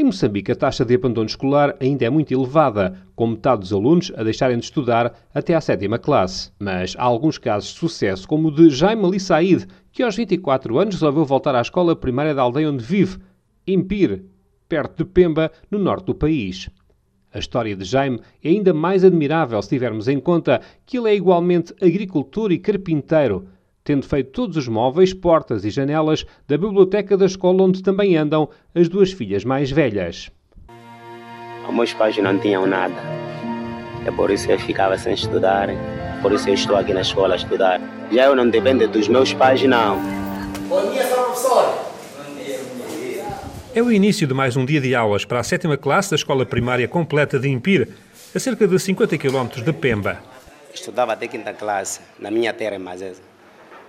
Em 0.00 0.04
Moçambique, 0.04 0.50
a 0.50 0.56
taxa 0.56 0.82
de 0.82 0.94
abandono 0.94 1.26
escolar 1.26 1.76
ainda 1.78 2.06
é 2.06 2.08
muito 2.08 2.32
elevada, 2.32 2.96
com 3.14 3.26
metade 3.26 3.60
dos 3.60 3.70
alunos 3.70 4.10
a 4.16 4.22
deixarem 4.22 4.56
de 4.56 4.64
estudar 4.64 5.12
até 5.34 5.54
à 5.54 5.60
sétima 5.60 5.98
classe. 5.98 6.50
Mas 6.58 6.96
há 6.96 7.02
alguns 7.02 7.36
casos 7.36 7.74
de 7.74 7.80
sucesso, 7.80 8.26
como 8.26 8.48
o 8.48 8.50
de 8.50 8.70
Jaime 8.70 9.04
Ali 9.04 9.20
Said, 9.20 9.66
que 9.92 10.02
aos 10.02 10.16
24 10.16 10.78
anos 10.78 10.94
resolveu 10.94 11.26
voltar 11.26 11.54
à 11.54 11.60
escola 11.60 11.94
primária 11.94 12.34
da 12.34 12.40
aldeia 12.40 12.70
onde 12.70 12.82
vive, 12.82 13.18
Impir, 13.66 14.24
perto 14.66 15.04
de 15.04 15.04
Pemba, 15.04 15.52
no 15.70 15.78
norte 15.78 16.06
do 16.06 16.14
país. 16.14 16.70
A 17.30 17.38
história 17.38 17.76
de 17.76 17.84
Jaime 17.84 18.20
é 18.42 18.48
ainda 18.48 18.72
mais 18.72 19.04
admirável 19.04 19.60
se 19.60 19.68
tivermos 19.68 20.08
em 20.08 20.18
conta 20.18 20.62
que 20.86 20.96
ele 20.96 21.10
é 21.10 21.14
igualmente 21.14 21.74
agricultor 21.78 22.52
e 22.52 22.58
carpinteiro, 22.58 23.48
tendo 23.84 24.06
feito 24.06 24.30
todos 24.30 24.56
os 24.56 24.68
móveis, 24.68 25.12
portas 25.12 25.64
e 25.64 25.70
janelas 25.70 26.24
da 26.46 26.56
biblioteca 26.56 27.16
da 27.16 27.26
escola 27.26 27.62
onde 27.62 27.82
também 27.82 28.16
andam 28.16 28.48
as 28.74 28.88
duas 28.88 29.12
filhas 29.12 29.44
mais 29.44 29.70
velhas. 29.70 30.30
Os 31.68 31.74
meus 31.74 31.92
pais 31.92 32.16
não 32.18 32.38
tinham 32.38 32.66
nada. 32.66 32.94
É 34.06 34.10
por 34.10 34.30
isso 34.30 34.46
que 34.46 34.52
eu 34.52 34.58
ficava 34.58 34.96
sem 34.98 35.14
estudar. 35.14 35.68
Por 36.22 36.32
isso 36.32 36.48
eu 36.48 36.54
estou 36.54 36.76
aqui 36.76 36.92
na 36.92 37.02
escola 37.02 37.34
a 37.34 37.36
estudar. 37.36 37.80
Já 38.10 38.24
eu 38.24 38.34
não 38.34 38.48
dependo 38.48 38.88
dos 38.88 39.08
meus 39.08 39.32
pais, 39.32 39.62
não. 39.62 39.98
Bom 40.68 40.90
dia, 40.90 41.06
professor. 41.06 41.90
É 43.72 43.80
o 43.80 43.92
início 43.92 44.26
de 44.26 44.34
mais 44.34 44.56
um 44.56 44.64
dia 44.64 44.80
de 44.80 44.96
aulas 44.96 45.24
para 45.24 45.38
a 45.38 45.44
sétima 45.44 45.76
classe 45.76 46.10
da 46.10 46.16
Escola 46.16 46.44
Primária 46.44 46.88
Completa 46.88 47.38
de 47.38 47.48
Impir, 47.48 47.88
a 48.34 48.38
cerca 48.40 48.66
de 48.66 48.78
50 48.78 49.16
km 49.16 49.62
de 49.64 49.72
Pemba. 49.72 50.18
Estudava 50.74 51.12
até 51.12 51.28
quinta 51.28 51.52
classe, 51.52 52.00
na 52.18 52.32
minha 52.32 52.52
terra, 52.52 52.80
mas 52.80 53.00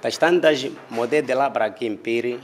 das 0.02 0.18
tantas 0.18 0.68
mudei 0.90 1.22
de 1.22 1.34
lá 1.34 1.50
para 1.50 1.66
aqui 1.66 1.86
em 1.86 1.96
Piri. 1.96 2.40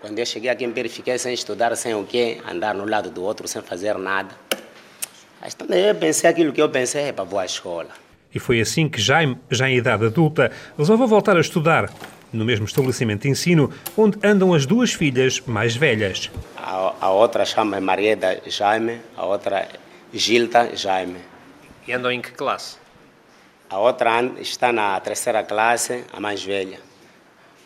Quando 0.00 0.18
eu 0.18 0.26
cheguei 0.26 0.50
aqui 0.50 0.64
em 0.64 0.72
Piri, 0.72 0.88
fiquei 0.88 1.18
sem 1.18 1.32
estudar, 1.32 1.74
sem 1.76 1.94
o 1.94 2.04
quê? 2.04 2.38
Andar 2.48 2.74
no 2.74 2.84
lado 2.84 3.10
do 3.10 3.22
outro, 3.22 3.46
sem 3.46 3.62
fazer 3.62 3.96
nada. 3.98 4.34
Mas 5.40 5.56
eu 5.70 5.94
pensei 5.94 6.28
aquilo 6.28 6.52
que 6.52 6.60
eu 6.60 6.68
pensei, 6.68 7.04
é 7.04 7.12
para 7.12 7.24
boa 7.24 7.44
escola. 7.44 7.88
E 8.34 8.38
foi 8.38 8.60
assim 8.60 8.88
que 8.88 9.00
Jaime, 9.00 9.38
já 9.50 9.68
em 9.68 9.76
idade 9.76 10.04
adulta, 10.04 10.52
resolveu 10.76 11.06
voltar 11.06 11.36
a 11.36 11.40
estudar, 11.40 11.90
no 12.32 12.44
mesmo 12.44 12.64
estabelecimento 12.64 13.22
de 13.22 13.28
ensino 13.28 13.72
onde 13.96 14.18
andam 14.22 14.54
as 14.54 14.66
duas 14.66 14.92
filhas 14.92 15.40
mais 15.40 15.74
velhas. 15.74 16.30
A, 16.56 16.94
a 17.00 17.10
outra 17.10 17.44
chama 17.44 17.80
Marieda 17.80 18.40
Jaime, 18.46 19.00
a 19.16 19.26
outra 19.26 19.68
Gilda 20.12 20.76
Jaime. 20.76 21.18
E 21.86 21.92
andam 21.92 22.12
em 22.12 22.20
que 22.20 22.30
classe? 22.32 22.76
A 23.70 23.78
outra 23.78 24.20
está 24.40 24.72
na 24.72 24.98
terceira 24.98 25.44
classe, 25.44 26.02
a 26.12 26.18
mais 26.18 26.42
velha. 26.42 26.80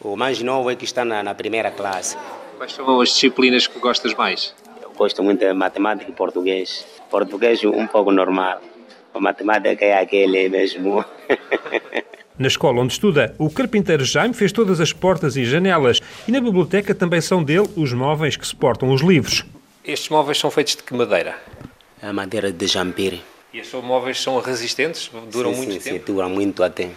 O 0.03 0.15
mais 0.17 0.43
novo 0.43 0.71
é 0.71 0.77
que 0.77 0.85
está 0.85 1.03
na, 1.03 1.23
na 1.23 1.35
primeira 1.35 1.71
classe. 1.71 2.19
Quais 2.59 2.75
são 2.75 3.01
as 3.01 3.09
disciplinas 3.09 3.67
que 3.67 3.79
gostas 3.79 4.13
mais? 4.13 4.55
Eu 4.83 4.91
gosto 4.91 5.23
muito 5.23 5.41
de 5.41 5.55
matemática 5.55 6.11
e 6.11 6.13
português. 6.13 6.85
Português 7.11 7.65
um 7.65 7.87
pouco 7.87 8.13
normal. 8.13 8.61
A 9.15 9.19
matemática 9.19 9.83
é 9.83 9.99
aquele 9.99 10.47
mesmo. 10.51 11.03
Na 12.39 12.49
escola 12.49 12.83
onde 12.83 12.93
estuda, 12.93 13.35
o 13.39 13.49
carpinteiro 13.49 14.05
Jaime 14.05 14.35
fez 14.35 14.53
todas 14.53 14.81
as 14.81 14.93
portas 14.93 15.37
e 15.37 15.45
janelas 15.45 16.01
e 16.29 16.33
na 16.33 16.41
biblioteca 16.41 16.95
também 16.95 17.23
são 17.23 17.43
dele 17.43 17.71
os 17.77 17.95
móveis 17.95 18.37
que 18.37 18.47
suportam 18.47 18.93
os 18.93 19.01
livros. 19.01 19.45
Estes 19.83 20.11
móveis 20.11 20.37
são 20.37 20.51
feitos 20.51 20.77
de 20.77 20.83
que 20.83 20.93
madeira? 20.93 21.39
A 22.03 22.13
madeira 22.13 22.53
de 22.53 22.67
jampire. 22.67 23.23
E 23.55 23.61
estes 23.61 23.81
móveis 23.85 24.21
são 24.21 24.41
resistentes? 24.41 25.09
Duram 25.31 25.53
sim, 25.53 25.59
muito 25.59 25.73
sim, 25.75 25.79
tempo? 25.79 25.99
Sim, 25.99 26.13
duram 26.13 26.29
muito 26.29 26.61
até. 26.65 26.91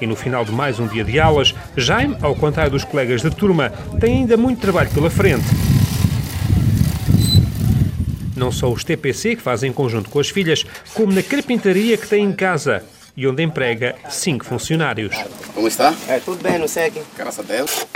E 0.00 0.04
no 0.06 0.16
final 0.16 0.44
de 0.44 0.50
mais 0.50 0.80
um 0.80 0.88
dia 0.88 1.04
de 1.04 1.20
aulas, 1.20 1.54
Jaime, 1.76 2.16
ao 2.20 2.34
contrário 2.34 2.72
dos 2.72 2.82
colegas 2.82 3.22
de 3.22 3.30
turma, 3.30 3.70
tem 4.00 4.16
ainda 4.16 4.36
muito 4.36 4.60
trabalho 4.60 4.90
pela 4.90 5.08
frente. 5.08 5.46
Não 8.36 8.50
só 8.50 8.68
os 8.68 8.82
TPC 8.82 9.36
que 9.36 9.42
fazem 9.42 9.70
em 9.70 9.72
conjunto 9.72 10.10
com 10.10 10.18
as 10.18 10.28
filhas, 10.28 10.66
como 10.92 11.12
na 11.12 11.22
carpintaria 11.22 11.96
que 11.96 12.08
tem 12.08 12.24
em 12.24 12.32
casa 12.32 12.84
e 13.16 13.24
onde 13.24 13.40
emprega 13.40 13.94
cinco 14.10 14.44
funcionários. 14.44 15.14
Como 15.54 15.68
está? 15.68 15.94
É, 16.08 16.18
tudo 16.18 16.42
bem, 16.42 16.58
não 16.58 16.66
sei 16.66 16.86
aqui. 16.86 17.02
Graças 17.16 17.38
a 17.38 17.42
Deus. 17.54 17.86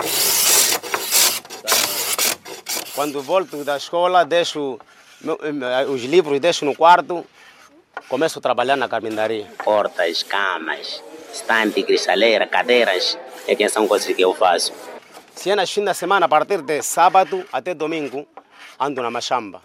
Quando 2.95 3.21
volto 3.21 3.65
da 3.65 3.77
escola, 3.77 4.25
deixo 4.25 4.79
os 5.89 6.03
livros 6.03 6.41
deixo 6.41 6.65
no 6.65 6.75
quarto, 6.75 7.25
começo 8.09 8.39
a 8.39 8.43
trabalhar 8.43 8.77
na 8.77 8.89
carpintaria. 8.89 9.47
Portas, 9.65 10.23
camas, 10.23 11.03
estante, 11.33 11.83
cristaleira, 11.83 12.47
cadeiras, 12.47 13.19
é 13.47 13.55
que 13.55 13.69
são 13.69 13.87
coisas 13.87 14.15
que 14.15 14.23
eu 14.23 14.35
faço. 14.35 14.73
Se 15.35 15.51
é 15.51 15.57
nas 15.57 15.71
fins 15.71 15.85
da 15.85 15.95
semana, 15.95 16.27
a 16.27 16.29
partir 16.29 16.63
de 16.63 16.83
sábado 16.83 17.45
até 17.53 17.75
domingo, 17.75 18.27
ando 18.79 19.03
na 19.03 19.11
machamba. 19.11 19.63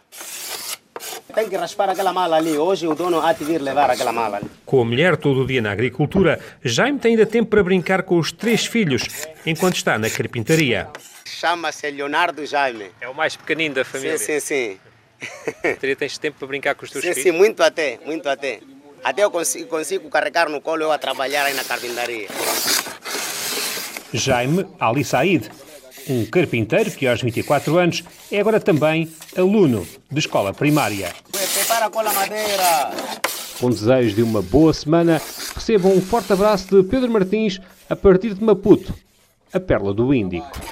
Tem 1.34 1.47
que 1.50 1.56
raspar 1.56 1.90
aquela 1.90 2.12
mala 2.12 2.38
ali. 2.38 2.57
Hoje 2.57 2.88
o 2.88 2.96
dono 2.96 3.22
há 3.22 3.31
de 3.31 3.44
vir 3.44 3.62
levar 3.62 3.91
aquela 3.91 4.12
mala 4.12 4.38
ali. 4.38 4.50
Com 4.66 4.81
a 4.81 4.85
mulher 4.85 5.17
todo 5.17 5.41
o 5.41 5.46
dia 5.46 5.62
na 5.62 5.72
agricultura, 5.72 6.40
Jaime 6.63 6.97
tem 6.97 7.12
ainda 7.12 7.25
tempo 7.25 7.50
para 7.50 7.63
brincar 7.63 8.01
com 8.03 8.17
os 8.17 8.31
três 8.31 8.66
filhos, 8.66 9.03
enquanto 9.46 9.75
está 9.75 10.00
na 10.00 10.09
carpintaria. 10.09 10.88
Chama-se 11.25 11.91
Leonardo 11.91 12.44
Jaime. 12.46 12.91
É 13.00 13.07
o 13.07 13.13
mais 13.13 13.35
pequenino 13.35 13.75
da 13.75 13.85
família. 13.85 14.17
Sim, 14.17 14.40
sim, 14.40 14.40
sim. 14.40 14.79
Teria 15.79 15.95
tens 15.95 16.17
tempo 16.17 16.38
para 16.39 16.47
brincar 16.47 16.75
com 16.75 16.85
os 16.85 16.91
teus 16.91 17.03
sim, 17.03 17.13
filhos? 17.13 17.23
Sim, 17.23 17.31
muito 17.31 17.63
até, 17.63 18.00
muito 18.05 18.28
até. 18.29 18.59
Até 19.03 19.23
eu 19.23 19.31
consigo, 19.31 19.67
consigo 19.67 20.09
carregar 20.09 20.50
no 20.50 20.61
colo 20.61 20.83
eu 20.83 20.91
a 20.91 20.97
trabalhar 20.97 21.45
aí 21.45 21.53
na 21.53 21.63
carpintaria. 21.63 22.28
Jaime 24.13 24.66
Ali 24.79 25.03
Said, 25.03 25.50
um 26.09 26.25
carpinteiro 26.25 26.91
que 26.91 27.07
aos 27.07 27.22
24 27.22 27.78
anos 27.78 28.03
é 28.31 28.39
agora 28.39 28.59
também 28.59 29.11
aluno 29.35 29.88
de 30.09 30.19
escola 30.19 30.53
primária. 30.53 31.13
Prepara 31.31 31.89
com 31.89 31.99
a 31.99 32.13
madeira. 32.13 32.91
Com 33.59 33.69
desejos 33.69 34.16
de 34.16 34.22
uma 34.22 34.41
boa 34.41 34.73
semana, 34.73 35.22
recebam 35.55 35.91
um 35.91 36.01
forte 36.01 36.31
abraço 36.31 36.67
de 36.67 36.88
Pedro 36.88 37.09
Martins 37.11 37.59
a 37.89 37.95
partir 37.95 38.34
de 38.34 38.44
Maputo, 38.44 38.94
a 39.51 39.59
Perla 39.59 39.94
do 39.94 40.13
Índico. 40.13 40.66